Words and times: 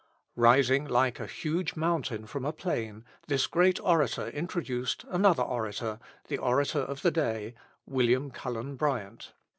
Rising 0.35 0.85
like 0.87 1.19
a 1.19 1.27
huge 1.27 1.75
mountain 1.75 2.25
from 2.25 2.43
a 2.43 2.51
plain 2.51 3.05
this 3.27 3.45
great 3.45 3.79
orator 3.81 4.29
introduced 4.29 5.05
another 5.09 5.43
orator 5.43 5.99
the 6.27 6.39
orator 6.39 6.79
of 6.79 7.03
the 7.03 7.11
day 7.11 7.53
William 7.85 8.31
Cullen 8.31 8.77
Bryant. 8.77 9.33